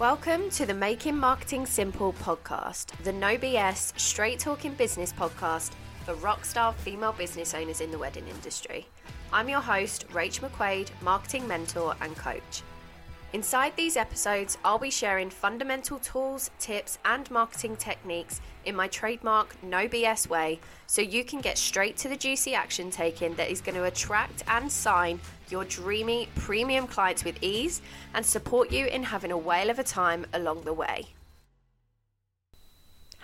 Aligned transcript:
Welcome 0.00 0.50
to 0.50 0.66
the 0.66 0.74
Making 0.74 1.16
Marketing 1.16 1.64
Simple 1.64 2.14
podcast, 2.14 2.86
the 3.04 3.12
no 3.12 3.38
BS, 3.38 3.96
straight 3.96 4.40
talking 4.40 4.74
business 4.74 5.12
podcast 5.12 5.70
for 6.04 6.14
rockstar 6.14 6.74
female 6.74 7.12
business 7.12 7.54
owners 7.54 7.80
in 7.80 7.92
the 7.92 7.98
wedding 7.98 8.26
industry. 8.26 8.88
I'm 9.32 9.48
your 9.48 9.60
host, 9.60 10.08
Rach 10.08 10.40
McQuade, 10.40 10.90
marketing 11.00 11.46
mentor 11.46 11.94
and 12.00 12.16
coach. 12.16 12.64
Inside 13.34 13.72
these 13.74 13.96
episodes, 13.96 14.58
I'll 14.64 14.78
be 14.78 14.92
sharing 14.92 15.28
fundamental 15.28 15.98
tools, 15.98 16.52
tips, 16.60 17.00
and 17.04 17.28
marketing 17.32 17.74
techniques 17.74 18.40
in 18.64 18.76
my 18.76 18.86
trademark 18.86 19.60
no 19.60 19.88
BS 19.88 20.28
way 20.28 20.60
so 20.86 21.02
you 21.02 21.24
can 21.24 21.40
get 21.40 21.58
straight 21.58 21.96
to 21.96 22.08
the 22.08 22.14
juicy 22.14 22.54
action 22.54 22.92
taken 22.92 23.34
that 23.34 23.50
is 23.50 23.60
going 23.60 23.74
to 23.74 23.86
attract 23.86 24.44
and 24.46 24.70
sign 24.70 25.18
your 25.50 25.64
dreamy 25.64 26.28
premium 26.36 26.86
clients 26.86 27.24
with 27.24 27.42
ease 27.42 27.82
and 28.14 28.24
support 28.24 28.70
you 28.70 28.86
in 28.86 29.02
having 29.02 29.32
a 29.32 29.36
whale 29.36 29.68
of 29.68 29.80
a 29.80 29.84
time 29.84 30.24
along 30.32 30.62
the 30.62 30.72
way. 30.72 31.08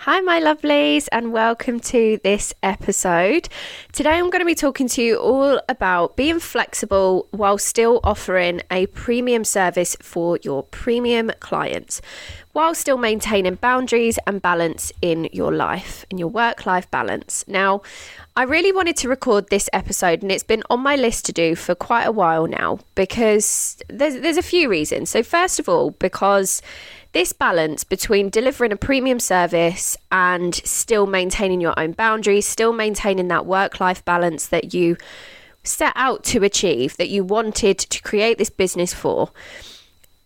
Hi, 0.05 0.21
my 0.21 0.41
lovelies, 0.41 1.09
and 1.13 1.31
welcome 1.31 1.79
to 1.81 2.19
this 2.25 2.55
episode. 2.63 3.51
Today, 3.93 4.13
I'm 4.13 4.31
going 4.31 4.41
to 4.41 4.47
be 4.47 4.55
talking 4.55 4.89
to 4.89 5.03
you 5.03 5.19
all 5.19 5.61
about 5.69 6.17
being 6.17 6.41
flexible 6.41 7.29
while 7.33 7.59
still 7.59 8.01
offering 8.03 8.63
a 8.71 8.87
premium 8.87 9.45
service 9.45 9.99
for 10.01 10.39
your 10.43 10.63
premium 10.63 11.31
clients, 11.41 12.01
while 12.53 12.75
still 12.75 12.97
maintaining 12.97 13.57
boundaries 13.57 14.19
and 14.27 14.41
balance 14.41 14.91
in 15.03 15.29
your 15.35 15.53
life, 15.53 16.07
in 16.09 16.17
your 16.17 16.29
work 16.29 16.65
life 16.65 16.91
balance. 16.91 17.45
Now, 17.47 17.83
I 18.37 18.45
really 18.45 18.73
wanted 18.73 18.97
to 18.99 19.09
record 19.11 19.51
this 19.51 19.69
episode, 19.75 20.23
and 20.23 20.33
it's 20.33 20.43
been 20.43 20.63
on 20.71 20.81
my 20.81 20.97
list 20.97 21.27
to 21.27 21.33
do 21.33 21.55
for 21.55 21.75
quite 21.75 22.05
a 22.05 22.13
while 22.13 22.47
now 22.47 22.79
because 22.95 23.77
there's, 23.91 24.19
there's 24.21 24.39
a 24.39 24.43
few 24.43 24.71
reasons. 24.71 25.11
So, 25.11 25.23
first 25.23 25.59
of 25.59 25.69
all, 25.69 25.91
because 25.91 26.63
this 27.13 27.33
balance 27.33 27.85
between 27.85 28.31
delivering 28.31 28.73
a 28.73 28.77
premium 28.77 29.19
service 29.19 29.97
and 30.13 30.55
still 30.55 31.07
maintaining 31.07 31.61
your 31.61 31.79
own 31.79 31.93
boundaries, 31.93 32.47
still 32.47 32.73
maintaining 32.73 33.29
that 33.29 33.47
work 33.47 33.81
life 33.81 34.05
balance 34.05 34.47
that 34.47 34.73
you 34.75 34.97
set 35.63 35.93
out 35.97 36.25
to 36.25 36.45
achieve, 36.45 36.97
that 36.97 37.09
you 37.09 37.25
wanted 37.25 37.79
to 37.79 38.03
create 38.03 38.39
this 38.39 38.51
business 38.51 38.95
for, 38.95 39.31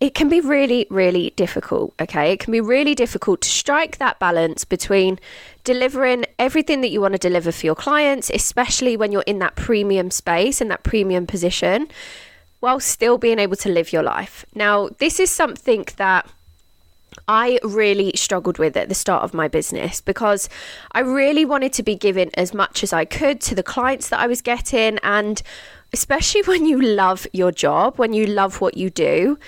it 0.00 0.14
can 0.14 0.28
be 0.28 0.41
really, 0.41 0.86
really 0.91 1.33
difficult. 1.36 1.94
Okay. 2.00 2.33
It 2.33 2.41
can 2.41 2.53
be 2.53 2.61
really 2.61 2.94
difficult 2.94 3.41
to 3.42 3.48
strike 3.48 3.98
that 3.98 4.19
balance 4.19 4.64
between 4.64 5.19
delivering 5.62 6.27
everything 6.39 6.83
that 6.83 6.91
you 6.91 7.00
want 7.00 7.14
to 7.14 7.19
deliver 7.19 7.50
for 7.50 7.64
your 7.64 7.75
clients, 7.75 8.31
especially 8.31 8.97
when 8.97 9.12
you're 9.12 9.22
in 9.22 9.39
that 9.39 9.56
premium 9.56 10.11
space 10.11 10.61
and 10.61 10.70
that 10.70 10.83
premium 10.83 11.27
position, 11.27 11.89
while 12.61 12.81
still 12.81 13.16
being 13.16 13.39
able 13.39 13.56
to 13.56 13.70
live 13.70 13.92
your 13.92 14.03
life. 14.03 14.44
Now, 14.55 14.91
this 14.98 15.19
is 15.19 15.31
something 15.31 15.87
that 15.97 16.28
I 17.27 17.58
really 17.62 18.12
struggled 18.17 18.58
with 18.58 18.77
at 18.77 18.89
the 18.89 18.94
start 18.94 19.22
of 19.22 19.33
my 19.33 19.48
business 19.48 20.00
because 20.00 20.48
I 20.92 21.00
really 21.00 21.44
wanted 21.44 21.72
to 21.75 21.83
be 21.83 21.94
giving 21.94 22.31
as 22.34 22.53
much 22.53 22.83
as 22.83 22.92
I 22.92 23.05
could 23.05 23.41
to 23.42 23.55
the 23.55 23.62
clients 23.62 24.11
that 24.11 24.20
I 24.20 24.27
was 24.27 24.42
getting. 24.42 24.98
And 25.03 25.42
especially 25.92 26.42
when 26.47 26.66
you 26.66 26.81
love 26.81 27.27
your 27.33 27.53
job, 27.53 27.98
when 27.98 28.12
you 28.12 28.27
love 28.27 28.61
what 28.61 28.77
you 28.77 28.91
do, 28.91 29.39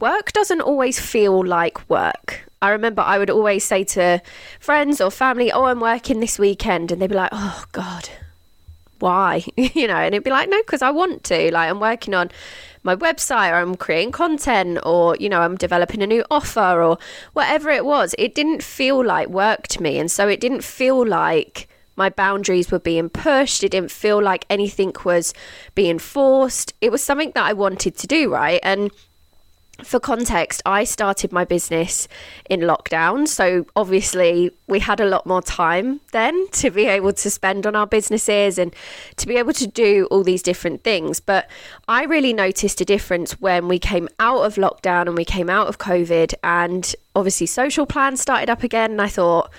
work 0.00 0.32
doesn't 0.32 0.62
always 0.62 0.98
feel 0.98 1.44
like 1.44 1.88
work. 1.90 2.44
I 2.62 2.70
remember 2.70 3.02
I 3.02 3.18
would 3.18 3.30
always 3.30 3.64
say 3.64 3.84
to 3.84 4.22
friends 4.58 5.00
or 5.00 5.10
family, 5.10 5.52
Oh, 5.52 5.64
I'm 5.64 5.80
working 5.80 6.20
this 6.20 6.38
weekend. 6.38 6.90
And 6.90 7.02
they'd 7.02 7.10
be 7.10 7.14
like, 7.14 7.30
Oh, 7.32 7.64
God, 7.72 8.08
why? 8.98 9.44
you 9.56 9.86
know, 9.86 9.96
and 9.96 10.14
it'd 10.14 10.24
be 10.24 10.30
like, 10.30 10.48
No, 10.48 10.58
because 10.62 10.80
I 10.80 10.90
want 10.90 11.22
to. 11.24 11.52
Like, 11.52 11.68
I'm 11.68 11.80
working 11.80 12.14
on 12.14 12.30
my 12.86 12.96
website 12.96 13.50
or 13.50 13.56
I'm 13.56 13.76
creating 13.76 14.12
content 14.12 14.78
or, 14.84 15.16
you 15.20 15.28
know, 15.28 15.40
I'm 15.40 15.56
developing 15.56 16.02
a 16.02 16.06
new 16.06 16.24
offer 16.30 16.82
or 16.82 16.96
whatever 17.34 17.68
it 17.70 17.84
was. 17.84 18.14
It 18.18 18.34
didn't 18.34 18.62
feel 18.62 19.04
like 19.04 19.28
work 19.28 19.66
to 19.68 19.82
me. 19.82 19.98
And 19.98 20.10
so 20.10 20.28
it 20.28 20.40
didn't 20.40 20.64
feel 20.64 21.06
like 21.06 21.68
my 21.96 22.08
boundaries 22.08 22.70
were 22.70 22.78
being 22.78 23.08
pushed. 23.08 23.64
It 23.64 23.70
didn't 23.70 23.90
feel 23.90 24.22
like 24.22 24.46
anything 24.48 24.94
was 25.04 25.34
being 25.74 25.98
forced. 25.98 26.74
It 26.80 26.92
was 26.92 27.02
something 27.02 27.32
that 27.34 27.44
I 27.44 27.52
wanted 27.52 27.96
to 27.98 28.06
do, 28.06 28.32
right? 28.32 28.60
And 28.62 28.90
for 29.82 30.00
context, 30.00 30.62
I 30.64 30.84
started 30.84 31.32
my 31.32 31.44
business 31.44 32.08
in 32.48 32.60
lockdown. 32.60 33.28
So 33.28 33.66
obviously, 33.76 34.50
we 34.66 34.80
had 34.80 35.00
a 35.00 35.06
lot 35.06 35.26
more 35.26 35.42
time 35.42 36.00
then 36.12 36.48
to 36.52 36.70
be 36.70 36.86
able 36.86 37.12
to 37.12 37.30
spend 37.30 37.66
on 37.66 37.76
our 37.76 37.86
businesses 37.86 38.58
and 38.58 38.74
to 39.16 39.26
be 39.26 39.36
able 39.36 39.52
to 39.52 39.66
do 39.66 40.08
all 40.10 40.22
these 40.22 40.42
different 40.42 40.82
things. 40.82 41.20
But 41.20 41.48
I 41.88 42.04
really 42.04 42.32
noticed 42.32 42.80
a 42.80 42.84
difference 42.84 43.40
when 43.40 43.68
we 43.68 43.78
came 43.78 44.08
out 44.18 44.42
of 44.42 44.54
lockdown 44.54 45.08
and 45.08 45.16
we 45.16 45.24
came 45.24 45.50
out 45.50 45.66
of 45.66 45.78
COVID, 45.78 46.32
and 46.42 46.94
obviously, 47.14 47.46
social 47.46 47.84
plans 47.84 48.20
started 48.20 48.48
up 48.48 48.62
again. 48.62 48.92
And 48.92 49.02
I 49.02 49.08
thought, 49.08 49.50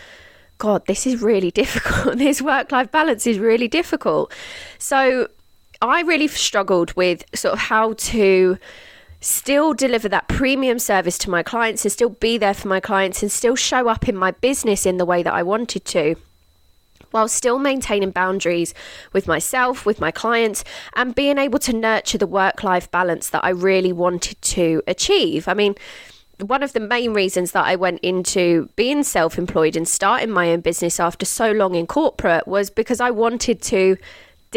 God, 0.58 0.86
this 0.88 1.06
is 1.06 1.22
really 1.22 1.52
difficult. 1.62 2.18
this 2.18 2.42
work 2.42 2.72
life 2.72 2.92
balance 2.92 3.28
is 3.28 3.38
really 3.38 3.68
difficult. 3.68 4.34
So 4.80 5.28
I 5.82 6.02
really 6.02 6.28
struggled 6.28 6.94
with 6.94 7.24
sort 7.36 7.54
of 7.54 7.60
how 7.60 7.94
to 7.94 8.58
still 9.20 9.74
deliver 9.74 10.08
that 10.10 10.28
premium 10.28 10.80
service 10.80 11.18
to 11.18 11.30
my 11.30 11.44
clients 11.44 11.84
and 11.84 11.92
still 11.92 12.10
be 12.10 12.38
there 12.38 12.54
for 12.54 12.68
my 12.68 12.80
clients 12.80 13.22
and 13.22 13.32
still 13.32 13.56
show 13.56 13.88
up 13.88 14.08
in 14.08 14.16
my 14.16 14.32
business 14.32 14.86
in 14.86 14.98
the 14.98 15.06
way 15.06 15.24
that 15.24 15.34
I 15.34 15.44
wanted 15.44 15.86
to 15.86 16.16
while 17.12 17.28
still 17.28 17.60
maintaining 17.60 18.12
boundaries 18.12 18.74
with 19.14 19.28
myself, 19.28 19.86
with 19.86 20.00
my 20.00 20.12
clients, 20.12 20.64
and 20.96 21.16
being 21.16 21.38
able 21.38 21.60
to 21.60 21.74
nurture 21.74 22.18
the 22.18 22.28
work 22.28 22.64
life 22.64 22.90
balance 22.92 23.30
that 23.30 23.44
I 23.44 23.50
really 23.50 23.94
wanted 23.94 24.42
to 24.42 24.84
achieve. 24.88 25.48
I 25.48 25.54
mean, 25.54 25.76
one 26.40 26.62
of 26.62 26.74
the 26.74 26.80
main 26.80 27.14
reasons 27.14 27.52
that 27.54 27.66
I 27.66 27.76
went 27.76 28.00
into 28.02 28.70
being 28.76 29.04
self 29.04 29.38
employed 29.38 29.76
and 29.76 29.88
starting 29.88 30.30
my 30.30 30.52
own 30.52 30.62
business 30.62 31.00
after 31.00 31.26
so 31.26 31.52
long 31.52 31.76
in 31.76 31.88
corporate 31.88 32.48
was 32.48 32.70
because 32.70 33.02
I 33.02 33.10
wanted 33.10 33.62
to 33.64 33.98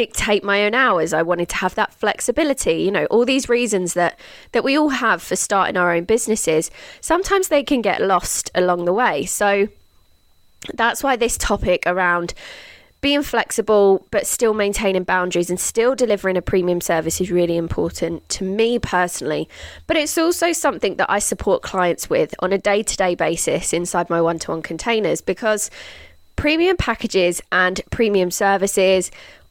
dictate 0.01 0.43
my 0.43 0.65
own 0.65 0.75
hours. 0.75 1.13
I 1.13 1.21
wanted 1.21 1.51
to 1.51 1.57
have 1.57 1.75
that 1.75 1.93
flexibility, 1.93 2.77
you 2.77 2.91
know, 2.91 3.05
all 3.11 3.27
these 3.27 3.51
reasons 3.51 3.93
that 3.93 4.19
that 4.53 4.65
we 4.65 4.79
all 4.79 4.89
have 4.89 5.23
for 5.23 5.37
starting 5.37 5.77
our 5.77 5.93
own 5.93 6.05
businesses. 6.05 6.71
Sometimes 7.03 7.49
they 7.49 7.63
can 7.63 7.83
get 7.83 8.01
lost 8.01 8.51
along 8.55 8.87
the 8.87 8.95
way. 8.95 9.27
So 9.27 9.69
that's 10.73 11.03
why 11.03 11.17
this 11.17 11.37
topic 11.37 11.83
around 11.85 12.33
being 13.03 13.23
flexible 13.23 14.07
but 14.11 14.27
still 14.27 14.55
maintaining 14.55 15.05
boundaries 15.05 15.51
and 15.51 15.61
still 15.61 15.95
delivering 15.95 16.39
a 16.39 16.43
premium 16.43 16.81
service 16.81 17.21
is 17.21 17.31
really 17.31 17.59
important 17.59 18.27
to 18.31 18.45
me 18.45 18.79
personally. 18.79 19.51
But 19.87 19.99
it's 19.99 20.17
also 20.17 20.53
something 20.53 20.97
that 20.97 21.11
I 21.11 21.19
support 21.19 21.61
clients 21.61 22.09
with 22.09 22.35
on 22.39 22.55
a 22.55 22.59
day 22.59 22.83
to 22.83 22.97
day 22.97 23.15
basis 23.15 23.75
inside 23.75 24.09
my 24.09 24.23
one 24.23 24.39
to 24.39 24.53
one 24.53 24.63
containers 24.63 25.21
because 25.21 25.71
premium 26.37 26.79
packages 26.79 27.43
and 27.53 27.83
premium 27.91 28.31
services 28.31 29.11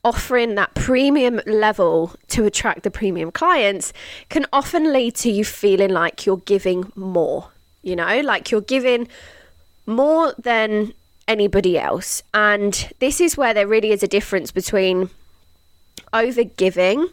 offering 0.10 0.56
that 0.56 0.74
premium 0.74 1.40
level 1.46 2.16
to 2.30 2.44
attract 2.44 2.82
the 2.82 2.90
premium 2.90 3.32
clients 3.32 3.94
can 4.30 4.44
often 4.52 4.92
lead 4.92 5.14
to 5.14 5.30
you 5.30 5.46
feeling 5.46 5.92
like 5.92 6.26
you're 6.26 6.44
giving 6.54 6.92
more, 6.96 7.50
you 7.84 7.96
know, 7.96 8.20
like 8.22 8.50
you're 8.50 8.60
giving 8.60 9.08
more 9.86 10.34
than 10.40 10.92
anybody 11.28 11.78
else. 11.78 12.24
And 12.34 12.92
this 12.98 13.22
is 13.22 13.38
where 13.38 13.54
there 13.54 13.68
really 13.68 13.92
is 13.92 14.02
a 14.02 14.08
difference 14.08 14.52
between 14.52 15.12
over 16.12 16.44
giving 16.44 17.10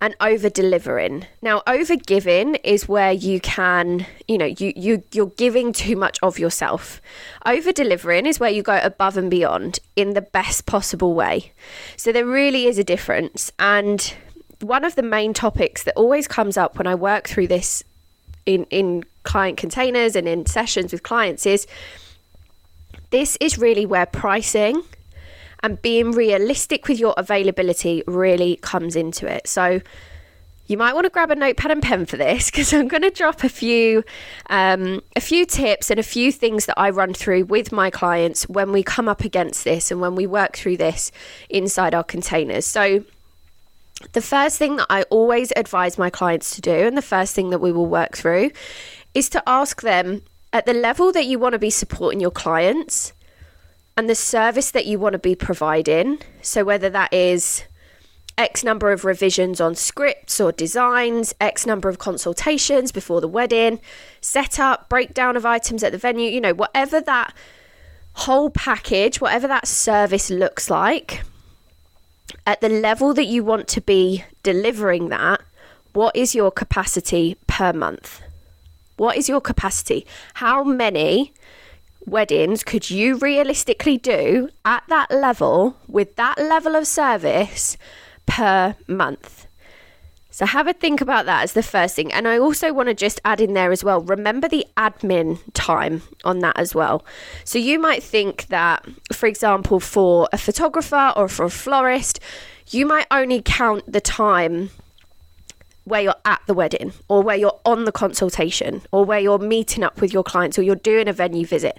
and 0.00 0.16
over 0.20 0.48
delivering. 0.48 1.26
Now, 1.42 1.62
over 1.66 1.96
giving 1.96 2.54
is 2.56 2.88
where 2.88 3.12
you 3.12 3.40
can, 3.40 4.06
you 4.26 4.38
know, 4.38 4.46
you 4.46 4.72
you 4.74 5.02
you're 5.12 5.26
giving 5.26 5.72
too 5.72 5.96
much 5.96 6.18
of 6.22 6.38
yourself. 6.38 7.00
Over 7.44 7.72
delivering 7.72 8.26
is 8.26 8.40
where 8.40 8.50
you 8.50 8.62
go 8.62 8.80
above 8.82 9.16
and 9.16 9.30
beyond 9.30 9.78
in 9.96 10.14
the 10.14 10.22
best 10.22 10.66
possible 10.66 11.14
way. 11.14 11.52
So 11.96 12.12
there 12.12 12.26
really 12.26 12.66
is 12.66 12.78
a 12.78 12.84
difference. 12.84 13.52
And 13.58 14.14
one 14.60 14.84
of 14.84 14.94
the 14.94 15.02
main 15.02 15.34
topics 15.34 15.82
that 15.84 15.96
always 15.96 16.26
comes 16.26 16.56
up 16.56 16.78
when 16.78 16.86
I 16.86 16.94
work 16.94 17.28
through 17.28 17.48
this 17.48 17.84
in 18.46 18.64
in 18.70 19.04
client 19.22 19.58
containers 19.58 20.16
and 20.16 20.26
in 20.26 20.46
sessions 20.46 20.92
with 20.92 21.02
clients 21.02 21.44
is 21.44 21.66
this 23.10 23.36
is 23.40 23.58
really 23.58 23.84
where 23.84 24.06
pricing 24.06 24.82
and 25.62 25.80
being 25.82 26.12
realistic 26.12 26.88
with 26.88 26.98
your 26.98 27.14
availability 27.16 28.02
really 28.06 28.56
comes 28.56 28.96
into 28.96 29.26
it. 29.26 29.46
So 29.46 29.80
you 30.70 30.76
might 30.76 30.94
want 30.94 31.04
to 31.04 31.10
grab 31.10 31.32
a 31.32 31.34
notepad 31.34 31.72
and 31.72 31.82
pen 31.82 32.06
for 32.06 32.16
this 32.16 32.48
because 32.50 32.72
I'm 32.72 32.86
going 32.86 33.02
to 33.02 33.10
drop 33.10 33.42
a 33.42 33.48
few 33.48 34.04
um, 34.48 35.02
a 35.16 35.20
few 35.20 35.44
tips 35.44 35.90
and 35.90 35.98
a 35.98 36.04
few 36.04 36.30
things 36.30 36.66
that 36.66 36.78
I 36.78 36.90
run 36.90 37.12
through 37.12 37.46
with 37.46 37.72
my 37.72 37.90
clients 37.90 38.48
when 38.48 38.70
we 38.70 38.82
come 38.82 39.08
up 39.08 39.24
against 39.24 39.64
this 39.64 39.90
and 39.90 40.00
when 40.00 40.14
we 40.14 40.26
work 40.26 40.56
through 40.56 40.76
this 40.76 41.10
inside 41.48 41.94
our 41.94 42.04
containers. 42.04 42.66
So 42.66 43.04
the 44.12 44.22
first 44.22 44.58
thing 44.58 44.76
that 44.76 44.86
I 44.88 45.02
always 45.04 45.52
advise 45.56 45.98
my 45.98 46.08
clients 46.08 46.54
to 46.54 46.60
do 46.60 46.72
and 46.72 46.96
the 46.96 47.02
first 47.02 47.34
thing 47.34 47.50
that 47.50 47.60
we 47.60 47.72
will 47.72 47.86
work 47.86 48.16
through 48.16 48.50
is 49.12 49.28
to 49.30 49.42
ask 49.46 49.82
them 49.82 50.22
at 50.52 50.66
the 50.66 50.72
level 50.72 51.12
that 51.12 51.26
you 51.26 51.38
want 51.38 51.52
to 51.52 51.58
be 51.58 51.70
supporting 51.70 52.20
your 52.20 52.30
clients 52.30 53.12
and 54.00 54.08
the 54.08 54.14
service 54.14 54.70
that 54.70 54.86
you 54.86 54.98
want 54.98 55.12
to 55.12 55.18
be 55.18 55.34
providing. 55.34 56.18
So, 56.40 56.64
whether 56.64 56.88
that 56.88 57.12
is 57.12 57.64
X 58.38 58.64
number 58.64 58.92
of 58.92 59.04
revisions 59.04 59.60
on 59.60 59.74
scripts 59.74 60.40
or 60.40 60.52
designs, 60.52 61.34
X 61.38 61.66
number 61.66 61.90
of 61.90 61.98
consultations 61.98 62.92
before 62.92 63.20
the 63.20 63.28
wedding, 63.28 63.78
setup, 64.22 64.88
breakdown 64.88 65.36
of 65.36 65.44
items 65.44 65.82
at 65.82 65.92
the 65.92 65.98
venue, 65.98 66.30
you 66.30 66.40
know, 66.40 66.54
whatever 66.54 67.02
that 67.02 67.34
whole 68.14 68.48
package, 68.48 69.20
whatever 69.20 69.46
that 69.46 69.68
service 69.68 70.30
looks 70.30 70.70
like, 70.70 71.22
at 72.46 72.62
the 72.62 72.70
level 72.70 73.12
that 73.12 73.26
you 73.26 73.44
want 73.44 73.68
to 73.68 73.82
be 73.82 74.24
delivering 74.42 75.10
that, 75.10 75.42
what 75.92 76.16
is 76.16 76.34
your 76.34 76.50
capacity 76.50 77.36
per 77.46 77.74
month? 77.74 78.22
What 78.96 79.18
is 79.18 79.28
your 79.28 79.42
capacity? 79.42 80.06
How 80.32 80.64
many 80.64 81.34
weddings 82.06 82.64
could 82.64 82.90
you 82.90 83.16
realistically 83.18 83.98
do 83.98 84.48
at 84.64 84.82
that 84.88 85.10
level 85.10 85.76
with 85.86 86.16
that 86.16 86.38
level 86.38 86.74
of 86.74 86.86
service 86.86 87.76
per 88.26 88.74
month? 88.86 89.46
So 90.32 90.46
have 90.46 90.68
a 90.68 90.72
think 90.72 91.00
about 91.00 91.26
that 91.26 91.42
as 91.42 91.52
the 91.52 91.62
first 91.62 91.96
thing. 91.96 92.12
And 92.12 92.26
I 92.26 92.38
also 92.38 92.72
want 92.72 92.88
to 92.88 92.94
just 92.94 93.20
add 93.24 93.40
in 93.40 93.52
there 93.52 93.72
as 93.72 93.84
well 93.84 94.00
remember 94.00 94.48
the 94.48 94.64
admin 94.76 95.38
time 95.52 96.02
on 96.24 96.38
that 96.38 96.56
as 96.58 96.74
well. 96.74 97.04
So 97.44 97.58
you 97.58 97.78
might 97.78 98.02
think 98.02 98.46
that, 98.46 98.86
for 99.12 99.26
example, 99.26 99.80
for 99.80 100.28
a 100.32 100.38
photographer 100.38 101.12
or 101.16 101.28
for 101.28 101.44
a 101.44 101.50
florist, 101.50 102.20
you 102.68 102.86
might 102.86 103.06
only 103.10 103.42
count 103.42 103.92
the 103.92 104.00
time 104.00 104.70
where 105.90 106.00
you're 106.00 106.14
at 106.24 106.40
the 106.46 106.54
wedding 106.54 106.92
or 107.08 107.22
where 107.22 107.36
you're 107.36 107.60
on 107.66 107.84
the 107.84 107.92
consultation 107.92 108.82
or 108.92 109.04
where 109.04 109.20
you're 109.20 109.38
meeting 109.38 109.84
up 109.84 110.00
with 110.00 110.12
your 110.12 110.24
clients 110.24 110.58
or 110.58 110.62
you're 110.62 110.76
doing 110.76 111.08
a 111.08 111.12
venue 111.12 111.44
visit 111.44 111.78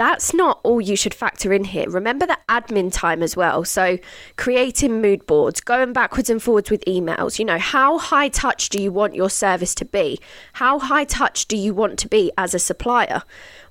that's 0.00 0.32
not 0.32 0.60
all 0.62 0.80
you 0.80 0.96
should 0.96 1.12
factor 1.12 1.52
in 1.52 1.62
here. 1.62 1.86
Remember 1.86 2.24
the 2.24 2.38
admin 2.48 2.90
time 2.90 3.22
as 3.22 3.36
well. 3.36 3.66
So, 3.66 3.98
creating 4.38 5.02
mood 5.02 5.26
boards, 5.26 5.60
going 5.60 5.92
backwards 5.92 6.30
and 6.30 6.42
forwards 6.42 6.70
with 6.70 6.82
emails. 6.86 7.38
You 7.38 7.44
know, 7.44 7.58
how 7.58 7.98
high 7.98 8.30
touch 8.30 8.70
do 8.70 8.80
you 8.80 8.90
want 8.90 9.14
your 9.14 9.28
service 9.28 9.74
to 9.74 9.84
be? 9.84 10.18
How 10.54 10.78
high 10.78 11.04
touch 11.04 11.44
do 11.48 11.54
you 11.54 11.74
want 11.74 11.98
to 11.98 12.08
be 12.08 12.32
as 12.38 12.54
a 12.54 12.58
supplier? 12.58 13.24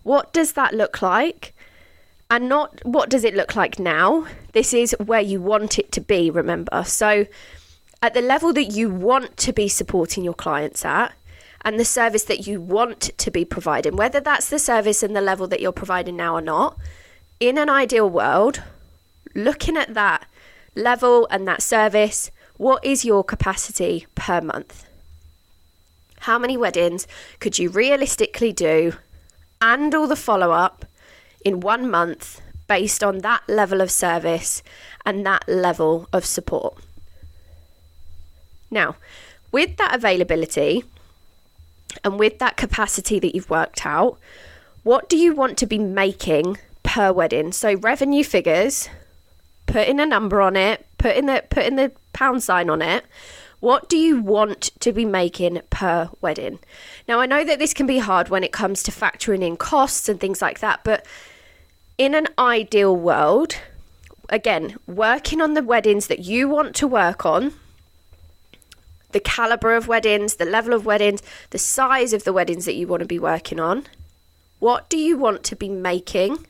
What 0.03 0.31
does 0.31 0.51
that 0.53 0.75
look 0.75 1.01
like? 1.01 1.55
And 2.29 2.47
not 2.47 2.79
what 2.85 3.09
does 3.09 3.23
it 3.23 3.33
look 3.33 3.55
like 3.55 3.79
now? 3.79 4.27
This 4.53 4.71
is 4.71 4.95
where 5.03 5.21
you 5.21 5.41
want 5.41 5.79
it 5.79 5.91
to 5.93 5.99
be, 5.99 6.29
remember. 6.29 6.83
So, 6.83 7.25
at 8.01 8.13
the 8.13 8.21
level 8.21 8.53
that 8.53 8.65
you 8.65 8.89
want 8.89 9.37
to 9.37 9.53
be 9.53 9.67
supporting 9.67 10.23
your 10.23 10.33
clients 10.33 10.85
at, 10.85 11.13
and 11.61 11.79
the 11.79 11.85
service 11.85 12.23
that 12.23 12.47
you 12.47 12.61
want 12.61 13.01
to 13.17 13.31
be 13.31 13.43
providing, 13.43 13.95
whether 13.95 14.19
that's 14.19 14.49
the 14.49 14.59
service 14.59 15.03
and 15.03 15.15
the 15.15 15.21
level 15.21 15.47
that 15.47 15.59
you're 15.59 15.71
providing 15.71 16.15
now 16.15 16.35
or 16.35 16.41
not. 16.41 16.77
In 17.39 17.57
an 17.57 17.69
ideal 17.69 18.09
world, 18.09 18.63
looking 19.35 19.75
at 19.75 19.93
that 19.93 20.25
level 20.75 21.27
and 21.29 21.47
that 21.47 21.61
service, 21.61 22.31
what 22.57 22.83
is 22.85 23.05
your 23.05 23.23
capacity 23.23 24.07
per 24.15 24.41
month? 24.41 24.85
How 26.21 26.37
many 26.37 26.57
weddings 26.57 27.07
could 27.39 27.59
you 27.59 27.69
realistically 27.69 28.51
do 28.51 28.93
and 29.61 29.93
all 29.93 30.07
the 30.07 30.15
follow 30.15 30.51
up 30.51 30.85
in 31.43 31.59
one 31.61 31.89
month 31.89 32.41
based 32.67 33.03
on 33.03 33.19
that 33.19 33.41
level 33.47 33.81
of 33.81 33.91
service 33.91 34.61
and 35.05 35.25
that 35.25 35.47
level 35.47 36.07
of 36.11 36.25
support? 36.25 36.77
Now, 38.71 38.95
with 39.51 39.77
that 39.77 39.95
availability, 39.95 40.83
and 42.03 42.19
with 42.19 42.39
that 42.39 42.57
capacity 42.57 43.19
that 43.19 43.35
you've 43.35 43.49
worked 43.49 43.85
out, 43.85 44.17
what 44.83 45.09
do 45.09 45.17
you 45.17 45.33
want 45.33 45.57
to 45.57 45.65
be 45.65 45.77
making 45.77 46.57
per 46.83 47.11
wedding? 47.11 47.51
So 47.51 47.75
revenue 47.75 48.23
figures, 48.23 48.89
putting 49.65 49.99
a 49.99 50.05
number 50.05 50.41
on 50.41 50.55
it, 50.55 50.85
putting 50.97 51.25
the 51.25 51.43
putting 51.49 51.75
the 51.75 51.91
pound 52.13 52.43
sign 52.43 52.69
on 52.69 52.81
it. 52.81 53.05
What 53.59 53.89
do 53.89 53.97
you 53.97 54.21
want 54.21 54.71
to 54.79 54.93
be 54.93 55.03
making 55.03 55.61
per 55.69 56.09
wedding? 56.21 56.59
Now 57.07 57.19
I 57.19 57.25
know 57.25 57.43
that 57.43 57.59
this 57.59 57.73
can 57.73 57.87
be 57.87 57.99
hard 57.99 58.29
when 58.29 58.43
it 58.43 58.53
comes 58.53 58.81
to 58.83 58.91
factoring 58.91 59.43
in 59.43 59.57
costs 59.57 60.07
and 60.07 60.19
things 60.19 60.41
like 60.41 60.59
that, 60.59 60.81
but 60.83 61.05
in 61.97 62.15
an 62.15 62.27
ideal 62.37 62.95
world, 62.95 63.57
again, 64.29 64.77
working 64.87 65.41
on 65.41 65.55
the 65.55 65.63
weddings 65.63 66.07
that 66.07 66.19
you 66.19 66.47
want 66.47 66.73
to 66.77 66.87
work 66.87 67.25
on, 67.25 67.53
the 69.11 69.19
caliber 69.19 69.75
of 69.75 69.87
weddings, 69.87 70.35
the 70.35 70.45
level 70.45 70.73
of 70.73 70.85
weddings, 70.85 71.21
the 71.49 71.57
size 71.57 72.13
of 72.13 72.23
the 72.23 72.33
weddings 72.33 72.65
that 72.65 72.75
you 72.75 72.87
want 72.87 73.01
to 73.01 73.07
be 73.07 73.19
working 73.19 73.59
on. 73.59 73.85
What 74.59 74.89
do 74.89 74.97
you 74.97 75.17
want 75.17 75.43
to 75.45 75.55
be 75.55 75.69
making 75.69 76.45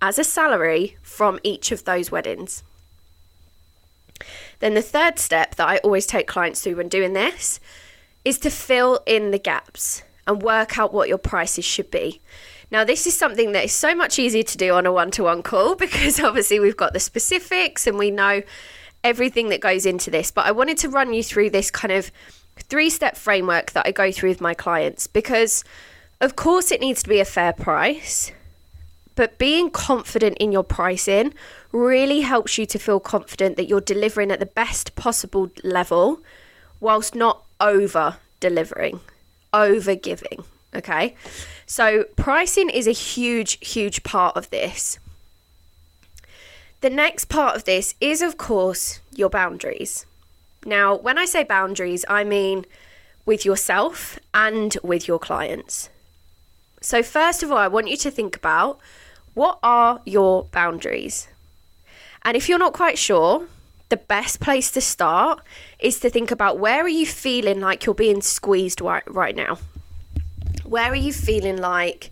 as 0.00 0.18
a 0.18 0.24
salary 0.24 0.96
from 1.02 1.38
each 1.42 1.72
of 1.72 1.84
those 1.84 2.10
weddings? 2.10 2.62
Then 4.60 4.74
the 4.74 4.82
third 4.82 5.18
step 5.18 5.56
that 5.56 5.68
I 5.68 5.78
always 5.78 6.06
take 6.06 6.26
clients 6.26 6.62
through 6.62 6.76
when 6.76 6.88
doing 6.88 7.12
this 7.12 7.60
is 8.24 8.38
to 8.38 8.50
fill 8.50 9.00
in 9.06 9.30
the 9.30 9.38
gaps 9.38 10.02
and 10.26 10.42
work 10.42 10.78
out 10.78 10.92
what 10.92 11.08
your 11.08 11.18
prices 11.18 11.64
should 11.64 11.90
be. 11.90 12.20
Now, 12.70 12.84
this 12.84 13.06
is 13.06 13.16
something 13.16 13.52
that 13.52 13.64
is 13.64 13.72
so 13.72 13.94
much 13.94 14.18
easier 14.18 14.42
to 14.42 14.58
do 14.58 14.72
on 14.72 14.86
a 14.86 14.92
one 14.92 15.10
to 15.12 15.24
one 15.24 15.42
call 15.42 15.74
because 15.76 16.20
obviously 16.20 16.60
we've 16.60 16.76
got 16.76 16.92
the 16.92 17.00
specifics 17.00 17.86
and 17.86 17.98
we 17.98 18.10
know 18.10 18.42
everything 19.04 19.50
that 19.50 19.60
goes 19.60 19.86
into 19.86 20.10
this, 20.10 20.30
but 20.30 20.46
I 20.46 20.50
wanted 20.50 20.78
to 20.78 20.88
run 20.88 21.12
you 21.12 21.22
through 21.22 21.50
this 21.50 21.70
kind 21.70 21.92
of 21.92 22.10
three 22.56 22.90
step 22.90 23.16
framework 23.16 23.72
that 23.72 23.86
I 23.86 23.92
go 23.92 24.10
through 24.10 24.30
with 24.30 24.40
my 24.40 24.54
clients 24.54 25.06
because, 25.06 25.62
of 26.20 26.34
course, 26.34 26.72
it 26.72 26.80
needs 26.80 27.02
to 27.02 27.08
be 27.08 27.20
a 27.20 27.24
fair 27.24 27.52
price. 27.52 28.32
But 29.14 29.38
being 29.38 29.70
confident 29.70 30.38
in 30.38 30.50
your 30.50 30.64
pricing 30.64 31.34
really 31.70 32.22
helps 32.22 32.58
you 32.58 32.66
to 32.66 32.78
feel 32.78 32.98
confident 32.98 33.56
that 33.56 33.68
you're 33.68 33.80
delivering 33.80 34.32
at 34.32 34.40
the 34.40 34.46
best 34.46 34.96
possible 34.96 35.50
level 35.62 36.20
whilst 36.80 37.14
not 37.14 37.44
over 37.60 38.16
delivering, 38.40 39.00
over 39.52 39.94
giving. 39.94 40.44
Okay. 40.74 41.14
So, 41.66 42.04
pricing 42.16 42.68
is 42.68 42.88
a 42.88 42.92
huge, 42.92 43.64
huge 43.66 44.02
part 44.02 44.36
of 44.36 44.50
this. 44.50 44.98
The 46.84 46.90
next 46.90 47.30
part 47.30 47.56
of 47.56 47.64
this 47.64 47.94
is, 47.98 48.20
of 48.20 48.36
course, 48.36 49.00
your 49.10 49.30
boundaries. 49.30 50.04
Now, 50.66 50.94
when 50.94 51.16
I 51.16 51.24
say 51.24 51.42
boundaries, 51.42 52.04
I 52.10 52.24
mean 52.24 52.66
with 53.24 53.46
yourself 53.46 54.18
and 54.34 54.76
with 54.82 55.08
your 55.08 55.18
clients. 55.18 55.88
So, 56.82 57.02
first 57.02 57.42
of 57.42 57.50
all, 57.50 57.56
I 57.56 57.68
want 57.68 57.88
you 57.88 57.96
to 57.96 58.10
think 58.10 58.36
about 58.36 58.80
what 59.32 59.58
are 59.62 60.02
your 60.04 60.44
boundaries? 60.52 61.26
And 62.22 62.36
if 62.36 62.50
you're 62.50 62.58
not 62.58 62.74
quite 62.74 62.98
sure, 62.98 63.46
the 63.88 63.96
best 63.96 64.40
place 64.40 64.70
to 64.72 64.82
start 64.82 65.40
is 65.78 65.98
to 66.00 66.10
think 66.10 66.30
about 66.30 66.58
where 66.58 66.84
are 66.84 66.96
you 67.00 67.06
feeling 67.06 67.60
like 67.60 67.86
you're 67.86 67.94
being 67.94 68.20
squeezed 68.20 68.82
right, 68.82 69.10
right 69.10 69.34
now? 69.34 69.56
Where 70.64 70.92
are 70.92 70.94
you 70.94 71.14
feeling 71.14 71.56
like 71.56 72.10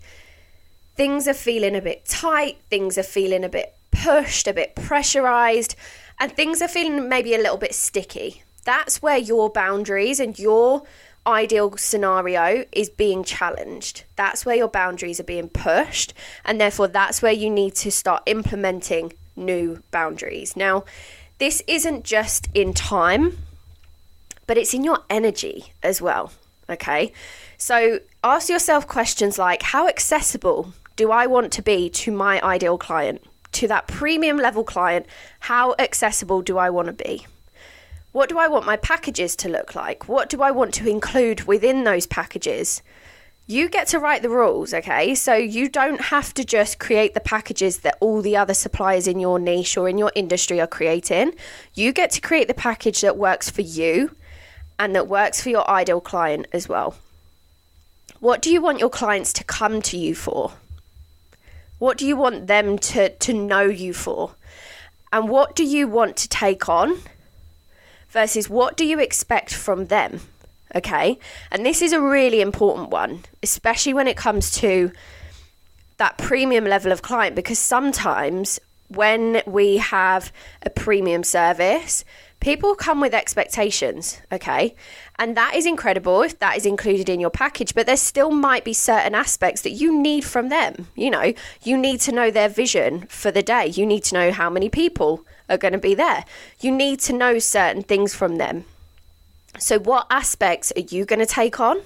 things 0.95 1.27
are 1.27 1.35
feeling 1.35 1.75
a 1.75 1.81
bit 1.81 2.05
tight, 2.05 2.57
things 2.71 2.97
are 2.97 3.03
feeling 3.03 3.43
a 3.43 3.49
bit 3.49 3.75
pushed, 3.93 4.47
a 4.47 4.53
bit 4.53 4.75
pressurized, 4.75 5.75
and 6.19 6.31
things 6.31 6.61
are 6.61 6.67
feeling 6.67 7.07
maybe 7.07 7.33
a 7.33 7.39
little 7.39 7.57
bit 7.57 7.73
sticky. 7.73 8.43
That's 8.65 9.01
where 9.01 9.17
your 9.17 9.49
boundaries 9.49 10.19
and 10.19 10.37
your 10.37 10.83
ideal 11.25 11.77
scenario 11.77 12.65
is 12.71 12.89
being 12.89 13.23
challenged. 13.23 14.03
That's 14.15 14.45
where 14.45 14.55
your 14.55 14.67
boundaries 14.67 15.19
are 15.19 15.25
being 15.25 15.49
pushed, 15.49 16.13
and 16.43 16.59
therefore 16.59 16.87
that's 16.87 17.21
where 17.21 17.31
you 17.31 17.49
need 17.49 17.75
to 17.75 17.91
start 17.91 18.23
implementing 18.25 19.13
new 19.35 19.81
boundaries. 19.91 20.55
Now, 20.55 20.83
this 21.39 21.61
isn't 21.67 22.05
just 22.05 22.47
in 22.53 22.73
time, 22.73 23.37
but 24.47 24.57
it's 24.57 24.73
in 24.73 24.83
your 24.83 24.99
energy 25.09 25.73
as 25.81 26.01
well. 26.01 26.31
Okay, 26.69 27.11
so 27.57 27.99
ask 28.23 28.49
yourself 28.49 28.87
questions 28.87 29.37
like 29.37 29.63
How 29.63 29.87
accessible 29.87 30.73
do 30.95 31.11
I 31.11 31.27
want 31.27 31.51
to 31.53 31.61
be 31.61 31.89
to 31.89 32.11
my 32.11 32.41
ideal 32.41 32.77
client? 32.77 33.21
To 33.53 33.67
that 33.67 33.87
premium 33.87 34.37
level 34.37 34.63
client, 34.63 35.05
how 35.41 35.75
accessible 35.79 36.41
do 36.41 36.57
I 36.57 36.69
want 36.69 36.87
to 36.87 36.93
be? 36.93 37.25
What 38.11 38.29
do 38.29 38.37
I 38.37 38.47
want 38.47 38.65
my 38.65 38.77
packages 38.77 39.35
to 39.37 39.49
look 39.49 39.73
like? 39.73 40.07
What 40.07 40.29
do 40.29 40.41
I 40.41 40.51
want 40.51 40.73
to 40.75 40.87
include 40.87 41.45
within 41.45 41.83
those 41.83 42.05
packages? 42.05 42.83
You 43.47 43.67
get 43.67 43.87
to 43.87 43.99
write 43.99 44.21
the 44.21 44.29
rules, 44.29 44.73
okay? 44.73 45.15
So 45.15 45.33
you 45.33 45.67
don't 45.67 45.99
have 45.99 46.33
to 46.35 46.45
just 46.45 46.79
create 46.79 47.13
the 47.13 47.19
packages 47.19 47.79
that 47.79 47.97
all 47.99 48.21
the 48.21 48.37
other 48.37 48.53
suppliers 48.53 49.07
in 49.07 49.19
your 49.19 49.39
niche 49.39 49.75
or 49.77 49.89
in 49.89 49.97
your 49.97 50.11
industry 50.15 50.61
are 50.61 50.67
creating. 50.67 51.33
You 51.73 51.91
get 51.91 52.11
to 52.11 52.21
create 52.21 52.47
the 52.47 52.53
package 52.53 53.01
that 53.01 53.17
works 53.17 53.49
for 53.49 53.61
you 53.61 54.15
and 54.79 54.95
that 54.95 55.07
works 55.07 55.41
for 55.41 55.49
your 55.49 55.69
ideal 55.69 55.99
client 55.99 56.47
as 56.53 56.69
well. 56.69 56.95
What 58.19 58.41
do 58.41 58.49
you 58.49 58.61
want 58.61 58.79
your 58.79 58.89
clients 58.89 59.33
to 59.33 59.43
come 59.43 59.81
to 59.81 59.97
you 59.97 60.15
for? 60.15 60.53
What 61.83 61.97
do 61.97 62.07
you 62.07 62.15
want 62.15 62.47
them 62.47 62.79
to, 62.79 63.09
to 63.09 63.33
know 63.33 63.63
you 63.63 63.91
for? 63.91 64.35
And 65.11 65.27
what 65.27 65.53
do 65.53 65.65
you 65.65 65.85
want 65.85 66.15
to 66.15 66.29
take 66.29 66.69
on 66.69 66.99
versus 68.07 68.49
what 68.49 68.77
do 68.77 68.85
you 68.85 69.01
expect 69.01 69.53
from 69.53 69.87
them? 69.87 70.21
Okay. 70.73 71.19
And 71.51 71.65
this 71.65 71.81
is 71.81 71.91
a 71.91 71.99
really 71.99 72.39
important 72.39 72.87
one, 72.87 73.25
especially 73.43 73.93
when 73.93 74.07
it 74.07 74.15
comes 74.15 74.49
to 74.59 74.93
that 75.97 76.17
premium 76.17 76.63
level 76.63 76.93
of 76.93 77.01
client, 77.01 77.35
because 77.35 77.59
sometimes 77.59 78.61
when 78.87 79.41
we 79.45 79.75
have 79.75 80.31
a 80.61 80.69
premium 80.69 81.21
service, 81.21 82.05
people 82.43 82.75
come 82.75 82.99
with 82.99 83.13
expectations, 83.13 84.21
okay? 84.29 84.75
And 85.17 85.35
that 85.37 85.55
is 85.55 85.65
incredible 85.65 86.21
if 86.23 86.37
that 86.39 86.57
is 86.57 86.65
included 86.65 87.07
in 87.07 87.21
your 87.21 87.29
package, 87.29 87.73
but 87.73 87.85
there 87.85 87.97
still 87.97 88.31
might 88.31 88.65
be 88.65 88.73
certain 88.73 89.15
aspects 89.15 89.61
that 89.61 89.71
you 89.71 89.97
need 89.97 90.25
from 90.25 90.49
them. 90.49 90.87
You 90.93 91.09
know, 91.09 91.33
you 91.63 91.77
need 91.77 92.01
to 92.01 92.11
know 92.11 92.29
their 92.29 92.49
vision 92.49 93.07
for 93.07 93.31
the 93.31 93.41
day, 93.41 93.67
you 93.67 93.85
need 93.85 94.03
to 94.05 94.15
know 94.15 94.31
how 94.33 94.49
many 94.49 94.69
people 94.69 95.25
are 95.49 95.57
going 95.57 95.71
to 95.71 95.79
be 95.79 95.95
there, 95.95 96.25
you 96.59 96.71
need 96.71 96.99
to 97.01 97.13
know 97.13 97.39
certain 97.39 97.81
things 97.81 98.13
from 98.13 98.35
them. 98.35 98.65
So, 99.57 99.79
what 99.79 100.05
aspects 100.09 100.73
are 100.75 100.81
you 100.81 101.05
going 101.05 101.19
to 101.19 101.25
take 101.25 101.59
on? 101.61 101.81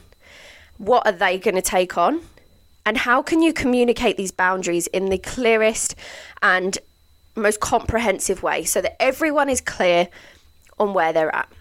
What 0.79 1.05
are 1.05 1.11
they 1.11 1.37
going 1.37 1.55
to 1.55 1.61
take 1.61 1.97
on? 1.97 2.21
And 2.83 2.97
how 2.97 3.21
can 3.21 3.43
you 3.43 3.53
communicate 3.53 4.17
these 4.17 4.31
boundaries 4.31 4.87
in 4.87 5.09
the 5.09 5.17
clearest 5.17 5.93
and 6.41 6.79
most 7.35 7.59
comprehensive 7.59 8.41
way 8.41 8.63
so 8.63 8.81
that 8.81 8.99
everyone 9.01 9.49
is 9.49 9.61
clear 9.61 10.07
on 10.79 10.93
where 10.93 11.13
they're 11.13 11.33
at? 11.35 11.51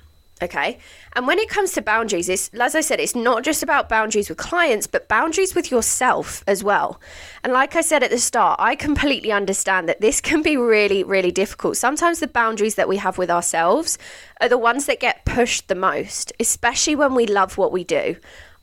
Okay. 0.42 0.78
And 1.14 1.26
when 1.26 1.38
it 1.38 1.48
comes 1.48 1.72
to 1.72 1.82
boundaries, 1.82 2.28
it's, 2.28 2.50
as 2.50 2.74
I 2.74 2.82
said, 2.82 3.00
it's 3.00 3.14
not 3.14 3.42
just 3.42 3.62
about 3.62 3.88
boundaries 3.88 4.28
with 4.28 4.36
clients, 4.36 4.86
but 4.86 5.08
boundaries 5.08 5.54
with 5.54 5.70
yourself 5.70 6.44
as 6.46 6.62
well. 6.62 7.00
And 7.42 7.54
like 7.54 7.74
I 7.74 7.80
said 7.80 8.02
at 8.02 8.10
the 8.10 8.18
start, 8.18 8.60
I 8.60 8.74
completely 8.74 9.32
understand 9.32 9.88
that 9.88 10.02
this 10.02 10.20
can 10.20 10.42
be 10.42 10.58
really, 10.58 11.02
really 11.02 11.32
difficult. 11.32 11.78
Sometimes 11.78 12.20
the 12.20 12.26
boundaries 12.26 12.74
that 12.74 12.86
we 12.86 12.98
have 12.98 13.16
with 13.16 13.30
ourselves 13.30 13.96
are 14.42 14.48
the 14.48 14.58
ones 14.58 14.84
that 14.86 15.00
get 15.00 15.24
pushed 15.24 15.68
the 15.68 15.74
most, 15.74 16.34
especially 16.38 16.96
when 16.96 17.14
we 17.14 17.26
love 17.26 17.56
what 17.56 17.72
we 17.72 17.82
do. 17.82 18.16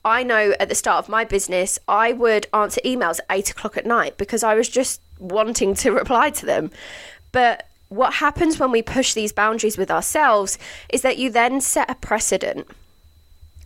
I 0.05 0.21
know 0.21 0.53
at 0.59 0.69
the 0.69 0.75
start 0.75 1.03
of 1.03 1.09
my 1.09 1.23
business, 1.23 1.79
I 1.87 2.13
would 2.13 2.45
answer 2.53 2.81
emails 2.85 3.19
at 3.19 3.25
eight 3.31 3.49
o'clock 3.49 3.77
at 3.77 3.87
night 3.87 4.17
because 4.17 4.43
I 4.43 4.53
was 4.53 4.69
just 4.69 5.01
wanting 5.17 5.73
to 5.75 5.91
reply 6.01 6.29
to 6.29 6.45
them. 6.45 6.69
But 7.31 7.67
what 7.95 8.15
happens 8.15 8.59
when 8.59 8.71
we 8.71 8.81
push 8.81 9.13
these 9.13 9.31
boundaries 9.31 9.77
with 9.77 9.91
ourselves 9.91 10.57
is 10.89 11.01
that 11.03 11.17
you 11.17 11.29
then 11.29 11.61
set 11.61 11.89
a 11.89 11.95
precedent. 11.95 12.67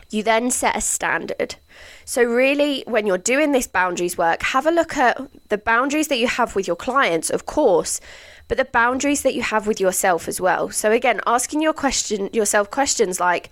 You 0.10 0.24
then 0.24 0.52
set 0.52 0.76
a 0.76 0.82
standard. 0.82 1.56
So, 2.06 2.24
really, 2.24 2.84
when 2.88 3.06
you're 3.06 3.18
doing 3.18 3.52
this 3.52 3.68
boundaries 3.68 4.18
work, 4.18 4.42
have 4.42 4.66
a 4.66 4.72
look 4.72 4.98
at 4.98 5.20
the 5.50 5.58
boundaries 5.58 6.08
that 6.08 6.20
you 6.20 6.28
have 6.28 6.56
with 6.56 6.66
your 6.66 6.78
clients, 6.78 7.30
of 7.30 7.46
course, 7.46 8.00
but 8.48 8.58
the 8.58 8.66
boundaries 8.66 9.24
that 9.24 9.36
you 9.36 9.42
have 9.42 9.68
with 9.68 9.80
yourself 9.80 10.28
as 10.28 10.40
well. 10.40 10.70
So, 10.70 10.92
again, 10.92 11.20
asking 11.28 11.62
your 11.62 11.74
question, 11.74 12.30
yourself 12.32 12.72
questions 12.72 13.20
like, 13.20 13.50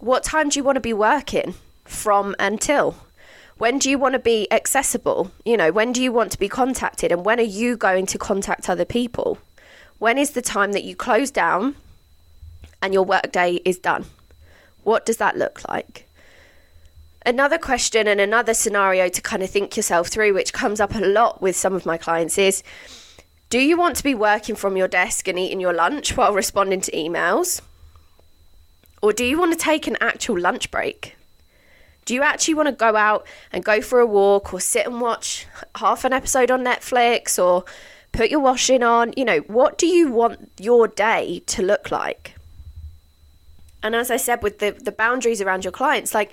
what 0.00 0.24
time 0.24 0.48
do 0.48 0.58
you 0.58 0.64
want 0.64 0.76
to 0.76 0.80
be 0.80 0.94
working 0.94 1.54
from 1.84 2.34
until? 2.38 2.96
When 3.58 3.78
do 3.78 3.90
you 3.90 3.98
want 3.98 4.14
to 4.14 4.18
be 4.18 4.50
accessible? 4.50 5.30
You 5.44 5.58
know, 5.58 5.70
when 5.70 5.92
do 5.92 6.02
you 6.02 6.12
want 6.12 6.32
to 6.32 6.38
be 6.38 6.48
contacted? 6.48 7.12
And 7.12 7.26
when 7.26 7.38
are 7.38 7.42
you 7.42 7.76
going 7.76 8.06
to 8.06 8.16
contact 8.16 8.70
other 8.70 8.86
people? 8.86 9.36
When 10.00 10.16
is 10.16 10.30
the 10.30 10.40
time 10.40 10.72
that 10.72 10.82
you 10.82 10.96
close 10.96 11.30
down 11.30 11.76
and 12.80 12.94
your 12.94 13.04
workday 13.04 13.60
is 13.66 13.78
done? 13.78 14.06
What 14.82 15.04
does 15.04 15.18
that 15.18 15.36
look 15.36 15.60
like? 15.68 16.08
Another 17.26 17.58
question 17.58 18.08
and 18.08 18.18
another 18.18 18.54
scenario 18.54 19.10
to 19.10 19.20
kind 19.20 19.42
of 19.42 19.50
think 19.50 19.76
yourself 19.76 20.08
through, 20.08 20.32
which 20.32 20.54
comes 20.54 20.80
up 20.80 20.94
a 20.94 21.00
lot 21.00 21.42
with 21.42 21.54
some 21.54 21.74
of 21.74 21.84
my 21.84 21.98
clients, 21.98 22.38
is 22.38 22.62
do 23.50 23.58
you 23.58 23.76
want 23.76 23.94
to 23.96 24.02
be 24.02 24.14
working 24.14 24.56
from 24.56 24.74
your 24.74 24.88
desk 24.88 25.28
and 25.28 25.38
eating 25.38 25.60
your 25.60 25.74
lunch 25.74 26.16
while 26.16 26.32
responding 26.32 26.80
to 26.80 26.92
emails? 26.92 27.60
Or 29.02 29.12
do 29.12 29.22
you 29.22 29.38
want 29.38 29.52
to 29.52 29.62
take 29.62 29.86
an 29.86 29.98
actual 30.00 30.40
lunch 30.40 30.70
break? 30.70 31.14
Do 32.06 32.14
you 32.14 32.22
actually 32.22 32.54
want 32.54 32.68
to 32.68 32.72
go 32.72 32.96
out 32.96 33.26
and 33.52 33.62
go 33.62 33.82
for 33.82 34.00
a 34.00 34.06
walk 34.06 34.54
or 34.54 34.60
sit 34.60 34.86
and 34.86 34.98
watch 34.98 35.46
half 35.74 36.06
an 36.06 36.14
episode 36.14 36.50
on 36.50 36.64
Netflix 36.64 37.38
or 37.38 37.66
put 38.12 38.30
your 38.30 38.40
washing 38.40 38.82
on. 38.82 39.12
You 39.16 39.24
know, 39.24 39.38
what 39.40 39.78
do 39.78 39.86
you 39.86 40.10
want 40.10 40.50
your 40.58 40.88
day 40.88 41.42
to 41.46 41.62
look 41.62 41.90
like? 41.90 42.34
And 43.82 43.94
as 43.94 44.10
I 44.10 44.16
said, 44.16 44.42
with 44.42 44.58
the, 44.58 44.72
the 44.72 44.92
boundaries 44.92 45.40
around 45.40 45.64
your 45.64 45.72
clients, 45.72 46.14
like, 46.14 46.32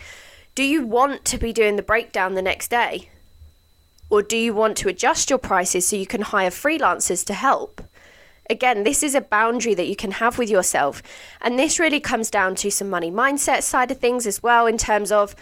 do 0.56 0.64
you 0.64 0.86
want 0.86 1.24
to 1.26 1.38
be 1.38 1.54
doing 1.54 1.76
the 1.76 1.84
breakdown 1.84 2.34
the 2.34 2.42
next 2.42 2.70
day? 2.70 3.10
Or 4.10 4.22
do 4.22 4.38
you 4.38 4.54
want 4.54 4.78
to 4.78 4.90
adjust 4.90 5.30
your 5.30 5.40
prices 5.40 5.88
so 5.88 5.96
you 5.96 6.08
can 6.08 6.22
hire 6.22 6.50
freelancers 6.50 7.26
to 7.26 7.34
help? 7.34 7.82
Again, 8.50 8.84
this 8.84 9.04
is 9.04 9.14
a 9.16 9.22
boundary 9.22 9.74
that 9.74 9.88
you 9.88 9.96
can 9.96 10.12
have 10.12 10.38
with 10.38 10.50
yourself. 10.50 11.04
And 11.42 11.60
this 11.60 11.80
really 11.80 12.00
comes 12.00 12.30
down 12.30 12.56
to 12.56 12.72
some 12.72 12.90
money 12.90 13.12
mindset 13.12 13.64
side 13.64 13.92
of 13.92 14.00
things 14.00 14.26
as 14.26 14.42
well, 14.42 14.66
in 14.66 14.78
terms 14.78 15.12
of 15.12 15.36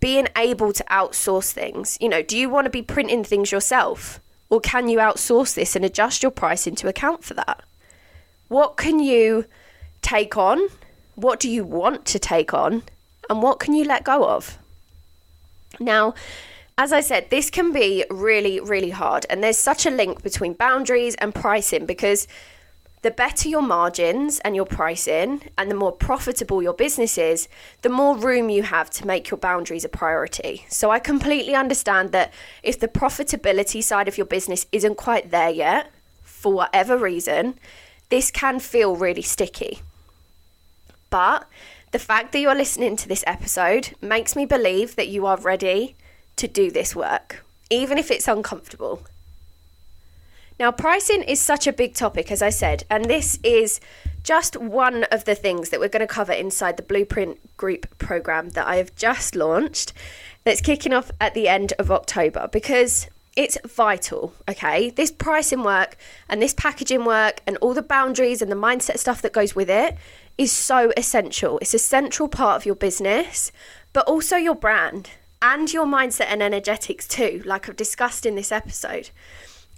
being 0.00 0.26
able 0.36 0.72
to 0.72 0.84
outsource 0.90 1.52
things. 1.52 1.96
You 2.00 2.08
know, 2.08 2.22
do 2.22 2.36
you 2.36 2.50
want 2.50 2.64
to 2.64 2.70
be 2.70 2.82
printing 2.82 3.24
things 3.24 3.52
yourself? 3.52 4.20
Or 4.54 4.60
can 4.60 4.88
you 4.88 4.98
outsource 4.98 5.56
this 5.56 5.74
and 5.74 5.84
adjust 5.84 6.22
your 6.22 6.30
pricing 6.30 6.76
to 6.76 6.86
account 6.86 7.24
for 7.24 7.34
that? 7.34 7.64
What 8.46 8.76
can 8.76 9.00
you 9.00 9.46
take 10.00 10.36
on? 10.36 10.68
What 11.16 11.40
do 11.40 11.50
you 11.50 11.64
want 11.64 12.04
to 12.04 12.20
take 12.20 12.54
on? 12.54 12.84
And 13.28 13.42
what 13.42 13.58
can 13.58 13.74
you 13.74 13.82
let 13.82 14.04
go 14.04 14.28
of? 14.28 14.56
Now, 15.80 16.14
as 16.78 16.92
I 16.92 17.00
said, 17.00 17.30
this 17.30 17.50
can 17.50 17.72
be 17.72 18.04
really, 18.08 18.60
really 18.60 18.90
hard. 18.90 19.26
And 19.28 19.42
there's 19.42 19.58
such 19.58 19.86
a 19.86 19.90
link 19.90 20.22
between 20.22 20.52
boundaries 20.52 21.16
and 21.16 21.34
pricing 21.34 21.84
because 21.84 22.28
the 23.04 23.10
better 23.10 23.50
your 23.50 23.60
margins 23.60 24.40
and 24.40 24.56
your 24.56 24.64
pricing 24.64 25.42
and 25.58 25.70
the 25.70 25.74
more 25.74 25.92
profitable 25.92 26.62
your 26.62 26.72
business 26.72 27.18
is, 27.18 27.48
the 27.82 27.90
more 27.90 28.16
room 28.16 28.48
you 28.48 28.62
have 28.62 28.88
to 28.88 29.06
make 29.06 29.30
your 29.30 29.36
boundaries 29.36 29.84
a 29.84 29.90
priority. 29.90 30.64
So 30.70 30.90
I 30.90 31.00
completely 31.00 31.54
understand 31.54 32.12
that 32.12 32.32
if 32.62 32.80
the 32.80 32.88
profitability 32.88 33.82
side 33.82 34.08
of 34.08 34.16
your 34.16 34.24
business 34.24 34.64
isn't 34.72 34.96
quite 34.96 35.30
there 35.30 35.50
yet, 35.50 35.90
for 36.22 36.54
whatever 36.54 36.96
reason, 36.96 37.58
this 38.08 38.30
can 38.30 38.58
feel 38.58 38.96
really 38.96 39.20
sticky. 39.20 39.80
But 41.10 41.46
the 41.90 41.98
fact 41.98 42.32
that 42.32 42.40
you're 42.40 42.54
listening 42.54 42.96
to 42.96 43.08
this 43.08 43.22
episode 43.26 43.94
makes 44.00 44.34
me 44.34 44.46
believe 44.46 44.96
that 44.96 45.08
you 45.08 45.26
are 45.26 45.36
ready 45.36 45.94
to 46.36 46.48
do 46.48 46.70
this 46.70 46.96
work, 46.96 47.44
even 47.68 47.98
if 47.98 48.10
it's 48.10 48.28
uncomfortable. 48.28 49.02
Now, 50.58 50.70
pricing 50.70 51.22
is 51.22 51.40
such 51.40 51.66
a 51.66 51.72
big 51.72 51.94
topic, 51.94 52.30
as 52.30 52.40
I 52.40 52.50
said, 52.50 52.84
and 52.88 53.06
this 53.06 53.40
is 53.42 53.80
just 54.22 54.56
one 54.56 55.04
of 55.04 55.24
the 55.24 55.34
things 55.34 55.70
that 55.70 55.80
we're 55.80 55.88
going 55.88 56.06
to 56.06 56.06
cover 56.06 56.32
inside 56.32 56.76
the 56.76 56.82
Blueprint 56.82 57.56
Group 57.56 57.98
program 57.98 58.50
that 58.50 58.66
I 58.66 58.76
have 58.76 58.94
just 58.94 59.34
launched 59.34 59.92
that's 60.44 60.60
kicking 60.60 60.92
off 60.92 61.10
at 61.20 61.34
the 61.34 61.48
end 61.48 61.72
of 61.78 61.90
October 61.90 62.48
because 62.52 63.08
it's 63.36 63.58
vital, 63.66 64.32
okay? 64.48 64.90
This 64.90 65.10
pricing 65.10 65.64
work 65.64 65.96
and 66.28 66.40
this 66.40 66.54
packaging 66.54 67.04
work 67.04 67.40
and 67.46 67.56
all 67.56 67.74
the 67.74 67.82
boundaries 67.82 68.40
and 68.40 68.50
the 68.50 68.56
mindset 68.56 68.98
stuff 68.98 69.22
that 69.22 69.32
goes 69.32 69.56
with 69.56 69.68
it 69.68 69.96
is 70.38 70.52
so 70.52 70.92
essential. 70.96 71.58
It's 71.58 71.74
a 71.74 71.78
central 71.80 72.28
part 72.28 72.56
of 72.56 72.66
your 72.66 72.76
business, 72.76 73.50
but 73.92 74.06
also 74.06 74.36
your 74.36 74.54
brand 74.54 75.10
and 75.42 75.72
your 75.72 75.84
mindset 75.84 76.26
and 76.28 76.42
energetics 76.42 77.08
too, 77.08 77.42
like 77.44 77.68
I've 77.68 77.76
discussed 77.76 78.24
in 78.24 78.36
this 78.36 78.52
episode. 78.52 79.10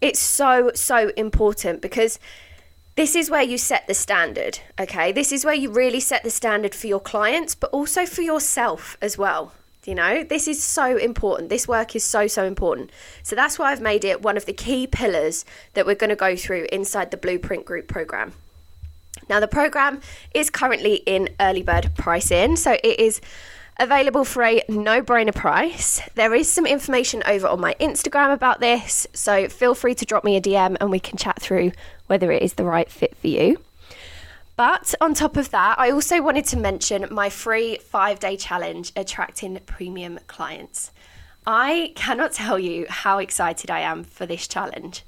It's 0.00 0.20
so, 0.20 0.70
so 0.74 1.10
important 1.16 1.80
because 1.80 2.18
this 2.96 3.14
is 3.14 3.30
where 3.30 3.42
you 3.42 3.58
set 3.58 3.86
the 3.86 3.94
standard, 3.94 4.60
okay? 4.80 5.12
This 5.12 5.32
is 5.32 5.44
where 5.44 5.54
you 5.54 5.70
really 5.70 6.00
set 6.00 6.22
the 6.22 6.30
standard 6.30 6.74
for 6.74 6.86
your 6.86 7.00
clients, 7.00 7.54
but 7.54 7.70
also 7.70 8.06
for 8.06 8.22
yourself 8.22 8.96
as 9.02 9.18
well. 9.18 9.52
You 9.84 9.94
know, 9.94 10.24
this 10.24 10.48
is 10.48 10.62
so 10.62 10.96
important. 10.96 11.48
This 11.48 11.68
work 11.68 11.94
is 11.94 12.02
so, 12.02 12.26
so 12.26 12.44
important. 12.44 12.90
So 13.22 13.36
that's 13.36 13.56
why 13.58 13.70
I've 13.70 13.80
made 13.80 14.04
it 14.04 14.20
one 14.20 14.36
of 14.36 14.44
the 14.44 14.52
key 14.52 14.86
pillars 14.86 15.44
that 15.74 15.86
we're 15.86 15.94
going 15.94 16.10
to 16.10 16.16
go 16.16 16.34
through 16.34 16.66
inside 16.72 17.12
the 17.12 17.16
Blueprint 17.16 17.64
Group 17.64 17.86
program. 17.86 18.32
Now, 19.28 19.38
the 19.38 19.48
program 19.48 20.00
is 20.34 20.50
currently 20.50 20.96
in 21.06 21.28
early 21.38 21.62
bird 21.62 21.90
pricing, 21.96 22.56
so 22.56 22.72
it 22.72 22.98
is 22.98 23.20
available 23.78 24.24
for 24.24 24.42
a 24.42 24.62
no 24.68 25.02
brainer 25.02 25.34
price. 25.34 26.00
There 26.14 26.34
is 26.34 26.48
some 26.48 26.66
information 26.66 27.22
over 27.26 27.46
on 27.46 27.60
my 27.60 27.74
Instagram 27.80 28.32
about 28.32 28.60
this, 28.60 29.06
so 29.12 29.48
feel 29.48 29.74
free 29.74 29.94
to 29.94 30.04
drop 30.04 30.24
me 30.24 30.36
a 30.36 30.40
DM 30.40 30.76
and 30.80 30.90
we 30.90 31.00
can 31.00 31.18
chat 31.18 31.40
through 31.40 31.72
whether 32.06 32.30
it 32.32 32.42
is 32.42 32.54
the 32.54 32.64
right 32.64 32.90
fit 32.90 33.16
for 33.16 33.26
you. 33.26 33.58
But 34.56 34.94
on 35.00 35.12
top 35.12 35.36
of 35.36 35.50
that, 35.50 35.78
I 35.78 35.90
also 35.90 36.22
wanted 36.22 36.46
to 36.46 36.56
mention 36.56 37.06
my 37.10 37.28
free 37.28 37.76
five 37.76 38.18
day 38.18 38.36
challenge 38.36 38.92
attracting 38.96 39.58
premium 39.66 40.18
clients. 40.26 40.92
I 41.46 41.92
cannot 41.94 42.32
tell 42.32 42.58
you 42.58 42.86
how 42.88 43.18
excited 43.18 43.70
I 43.70 43.80
am 43.80 44.02
for 44.02 44.26
this 44.26 44.48
challenge. 44.48 45.04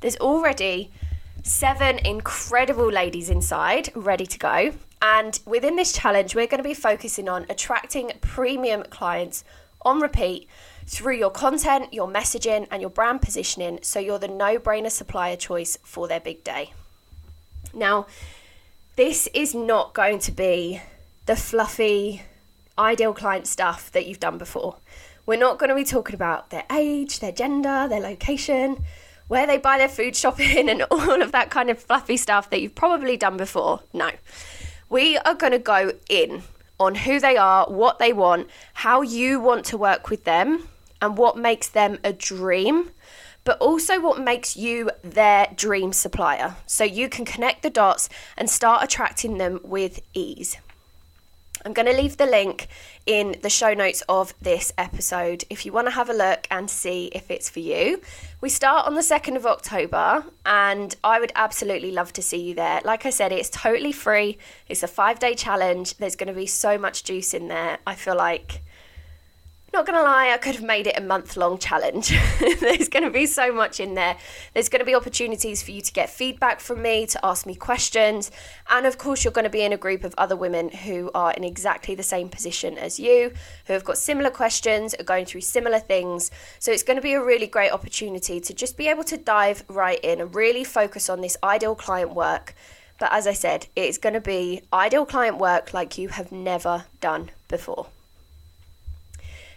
There's 0.00 0.16
already 0.16 0.90
seven 1.42 1.98
incredible 1.98 2.90
ladies 2.90 3.28
inside 3.28 3.90
ready 3.94 4.26
to 4.26 4.38
go. 4.38 4.72
And 5.00 5.38
within 5.44 5.76
this 5.76 5.92
challenge, 5.92 6.34
we're 6.34 6.46
going 6.46 6.62
to 6.62 6.68
be 6.68 6.74
focusing 6.74 7.28
on 7.28 7.46
attracting 7.48 8.12
premium 8.20 8.84
clients 8.84 9.44
on 9.84 10.00
repeat 10.00 10.48
through 10.86 11.16
your 11.16 11.30
content, 11.30 11.92
your 11.92 12.08
messaging, 12.08 12.68
and 12.70 12.80
your 12.80 12.90
brand 12.90 13.22
positioning 13.22 13.80
so 13.82 13.98
you're 13.98 14.18
the 14.18 14.28
no 14.28 14.58
brainer 14.58 14.90
supplier 14.90 15.36
choice 15.36 15.76
for 15.82 16.06
their 16.06 16.20
big 16.20 16.44
day. 16.44 16.72
Now, 17.74 18.06
this 18.96 19.28
is 19.34 19.54
not 19.54 19.94
going 19.94 20.20
to 20.20 20.32
be 20.32 20.80
the 21.26 21.34
fluffy, 21.34 22.22
ideal 22.78 23.12
client 23.12 23.46
stuff 23.46 23.90
that 23.92 24.06
you've 24.06 24.20
done 24.20 24.38
before. 24.38 24.76
We're 25.24 25.38
not 25.38 25.58
going 25.58 25.70
to 25.70 25.76
be 25.76 25.84
talking 25.84 26.14
about 26.14 26.50
their 26.50 26.64
age, 26.70 27.20
their 27.20 27.32
gender, 27.32 27.86
their 27.88 28.00
location 28.00 28.84
where 29.32 29.46
they 29.46 29.56
buy 29.56 29.78
their 29.78 29.88
food 29.88 30.14
shopping 30.14 30.68
and 30.68 30.82
all 30.90 31.22
of 31.22 31.32
that 31.32 31.48
kind 31.48 31.70
of 31.70 31.78
fluffy 31.78 32.18
stuff 32.18 32.50
that 32.50 32.60
you've 32.60 32.74
probably 32.74 33.16
done 33.16 33.38
before. 33.38 33.80
No. 33.94 34.10
We 34.90 35.16
are 35.16 35.34
going 35.34 35.52
to 35.52 35.58
go 35.58 35.92
in 36.10 36.42
on 36.78 36.96
who 36.96 37.18
they 37.18 37.38
are, 37.38 37.64
what 37.64 37.98
they 37.98 38.12
want, 38.12 38.50
how 38.74 39.00
you 39.00 39.40
want 39.40 39.64
to 39.66 39.78
work 39.78 40.10
with 40.10 40.24
them, 40.24 40.68
and 41.00 41.16
what 41.16 41.38
makes 41.38 41.66
them 41.70 41.98
a 42.04 42.12
dream, 42.12 42.90
but 43.42 43.56
also 43.56 43.98
what 43.98 44.20
makes 44.20 44.54
you 44.54 44.90
their 45.00 45.46
dream 45.56 45.94
supplier. 45.94 46.56
So 46.66 46.84
you 46.84 47.08
can 47.08 47.24
connect 47.24 47.62
the 47.62 47.70
dots 47.70 48.10
and 48.36 48.50
start 48.50 48.84
attracting 48.84 49.38
them 49.38 49.60
with 49.64 50.00
ease. 50.12 50.58
I'm 51.64 51.72
going 51.72 51.86
to 51.86 51.92
leave 51.92 52.16
the 52.16 52.26
link 52.26 52.68
in 53.06 53.36
the 53.42 53.50
show 53.50 53.72
notes 53.74 54.02
of 54.08 54.34
this 54.40 54.72
episode 54.76 55.44
if 55.48 55.64
you 55.64 55.72
want 55.72 55.86
to 55.86 55.92
have 55.92 56.10
a 56.10 56.14
look 56.14 56.46
and 56.50 56.68
see 56.68 57.06
if 57.12 57.30
it's 57.30 57.48
for 57.48 57.60
you. 57.60 58.00
We 58.40 58.48
start 58.48 58.86
on 58.86 58.94
the 58.94 59.00
2nd 59.00 59.36
of 59.36 59.46
October 59.46 60.24
and 60.44 60.96
I 61.04 61.20
would 61.20 61.32
absolutely 61.36 61.92
love 61.92 62.12
to 62.14 62.22
see 62.22 62.40
you 62.48 62.54
there. 62.54 62.80
Like 62.84 63.06
I 63.06 63.10
said, 63.10 63.30
it's 63.30 63.50
totally 63.50 63.92
free, 63.92 64.38
it's 64.68 64.82
a 64.82 64.88
five 64.88 65.18
day 65.18 65.34
challenge. 65.34 65.96
There's 65.98 66.16
going 66.16 66.28
to 66.28 66.32
be 66.32 66.46
so 66.46 66.78
much 66.78 67.04
juice 67.04 67.34
in 67.34 67.48
there. 67.48 67.78
I 67.86 67.94
feel 67.94 68.16
like 68.16 68.61
not 69.72 69.86
gonna 69.86 70.02
lie, 70.02 70.30
I 70.30 70.36
could 70.36 70.54
have 70.54 70.64
made 70.64 70.86
it 70.86 70.98
a 70.98 71.00
month 71.00 71.36
long 71.36 71.56
challenge. 71.58 72.14
There's 72.60 72.88
gonna 72.88 73.10
be 73.10 73.26
so 73.26 73.52
much 73.52 73.80
in 73.80 73.94
there. 73.94 74.16
There's 74.52 74.68
gonna 74.68 74.84
be 74.84 74.94
opportunities 74.94 75.62
for 75.62 75.70
you 75.70 75.80
to 75.80 75.92
get 75.92 76.10
feedback 76.10 76.60
from 76.60 76.82
me, 76.82 77.06
to 77.06 77.24
ask 77.24 77.46
me 77.46 77.54
questions, 77.54 78.30
and 78.68 78.84
of 78.84 78.98
course, 78.98 79.24
you're 79.24 79.32
gonna 79.32 79.48
be 79.48 79.62
in 79.62 79.72
a 79.72 79.78
group 79.78 80.04
of 80.04 80.14
other 80.18 80.36
women 80.36 80.68
who 80.68 81.10
are 81.14 81.32
in 81.32 81.44
exactly 81.44 81.94
the 81.94 82.02
same 82.02 82.28
position 82.28 82.76
as 82.76 83.00
you, 83.00 83.32
who 83.66 83.72
have 83.72 83.84
got 83.84 83.96
similar 83.96 84.30
questions, 84.30 84.94
are 84.94 85.04
going 85.04 85.24
through 85.24 85.40
similar 85.40 85.78
things. 85.78 86.30
So 86.58 86.70
it's 86.70 86.82
gonna 86.82 87.00
be 87.00 87.14
a 87.14 87.24
really 87.24 87.46
great 87.46 87.72
opportunity 87.72 88.40
to 88.40 88.52
just 88.52 88.76
be 88.76 88.88
able 88.88 89.04
to 89.04 89.16
dive 89.16 89.64
right 89.68 90.00
in 90.00 90.20
and 90.20 90.34
really 90.34 90.64
focus 90.64 91.08
on 91.08 91.22
this 91.22 91.36
ideal 91.42 91.74
client 91.74 92.14
work. 92.14 92.54
But 92.98 93.12
as 93.12 93.26
I 93.26 93.32
said, 93.32 93.68
it's 93.74 93.98
gonna 93.98 94.20
be 94.20 94.62
ideal 94.72 95.06
client 95.06 95.38
work 95.38 95.72
like 95.72 95.96
you 95.96 96.08
have 96.08 96.30
never 96.30 96.84
done 97.00 97.30
before. 97.48 97.86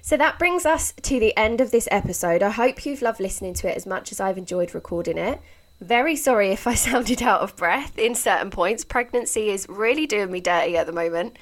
So 0.05 0.17
that 0.17 0.37
brings 0.37 0.67
us 0.67 0.93
to 1.01 1.19
the 1.19 1.35
end 1.35 1.59
of 1.61 1.71
this 1.71 1.87
episode. 1.89 2.43
I 2.43 2.51
hope 2.51 2.85
you've 2.85 3.01
loved 3.01 3.19
listening 3.19 3.55
to 3.55 3.67
it 3.67 3.75
as 3.75 3.87
much 3.87 4.11
as 4.11 4.19
I've 4.19 4.37
enjoyed 4.37 4.75
recording 4.75 5.17
it. 5.17 5.41
Very 5.81 6.15
sorry 6.15 6.51
if 6.51 6.67
I 6.67 6.75
sounded 6.75 7.23
out 7.23 7.41
of 7.41 7.55
breath 7.55 7.97
in 7.97 8.13
certain 8.13 8.51
points. 8.51 8.85
Pregnancy 8.85 9.49
is 9.49 9.67
really 9.67 10.05
doing 10.05 10.29
me 10.29 10.41
dirty 10.41 10.77
at 10.77 10.85
the 10.85 10.93
moment. 10.93 11.39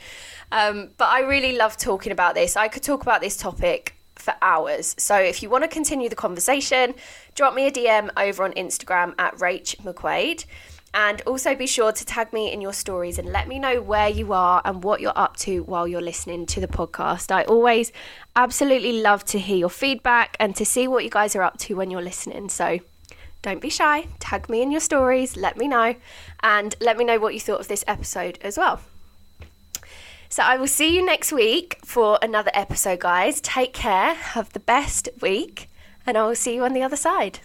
Um, 0.49 0.91
but 0.97 1.09
I 1.09 1.23
really 1.23 1.57
love 1.57 1.75
talking 1.75 2.13
about 2.13 2.35
this. 2.35 2.55
I 2.55 2.69
could 2.69 2.83
talk 2.83 3.01
about 3.01 3.19
this 3.19 3.35
topic 3.35 3.97
for 4.15 4.33
hours. 4.41 4.95
So 4.97 5.17
if 5.17 5.43
you 5.43 5.49
want 5.49 5.65
to 5.65 5.67
continue 5.67 6.07
the 6.07 6.15
conversation, 6.15 6.95
drop 7.35 7.53
me 7.53 7.67
a 7.67 7.71
DM 7.71 8.11
over 8.15 8.45
on 8.45 8.53
Instagram 8.53 9.13
at 9.19 9.35
Rach 9.39 9.75
McQuade. 9.81 10.45
And 10.93 11.21
also 11.25 11.55
be 11.55 11.65
sure 11.65 11.91
to 11.91 12.05
tag 12.05 12.31
me 12.31 12.51
in 12.51 12.61
your 12.61 12.73
stories 12.73 13.17
and 13.17 13.27
let 13.29 13.47
me 13.47 13.57
know 13.57 13.81
where 13.81 14.09
you 14.09 14.31
are 14.31 14.61
and 14.63 14.83
what 14.83 15.01
you're 15.01 15.17
up 15.17 15.37
to 15.37 15.63
while 15.63 15.87
you're 15.87 16.01
listening 16.01 16.45
to 16.47 16.61
the 16.61 16.67
podcast. 16.67 17.31
I 17.31 17.43
always 17.45 17.91
absolutely 18.35 19.01
love 19.01 19.25
to 19.25 19.39
hear 19.39 19.57
your 19.57 19.69
feedback 19.69 20.37
and 20.39 20.55
to 20.55 20.65
see 20.65 20.87
what 20.87 21.03
you 21.03 21.09
guys 21.09 21.35
are 21.35 21.41
up 21.41 21.57
to 21.59 21.75
when 21.75 21.89
you're 21.89 22.01
listening. 22.01 22.49
So 22.49 22.79
don't 23.41 23.59
be 23.59 23.69
shy, 23.69 24.07
tag 24.19 24.49
me 24.49 24.61
in 24.61 24.71
your 24.71 24.81
stories, 24.81 25.35
let 25.35 25.57
me 25.57 25.67
know, 25.67 25.95
and 26.41 26.75
let 26.79 26.95
me 26.97 27.03
know 27.03 27.19
what 27.19 27.33
you 27.33 27.39
thought 27.39 27.59
of 27.59 27.67
this 27.67 27.83
episode 27.87 28.37
as 28.41 28.57
well. 28.57 28.79
So 30.29 30.41
I 30.41 30.57
will 30.57 30.67
see 30.67 30.95
you 30.95 31.05
next 31.05 31.31
week 31.31 31.77
for 31.83 32.17
another 32.21 32.51
episode, 32.53 32.99
guys. 32.99 33.41
Take 33.41 33.73
care, 33.73 34.13
have 34.13 34.53
the 34.53 34.59
best 34.59 35.09
week, 35.21 35.69
and 36.07 36.17
I 36.17 36.25
will 36.25 36.35
see 36.35 36.55
you 36.55 36.63
on 36.63 36.73
the 36.73 36.83
other 36.83 36.95
side. 36.95 37.39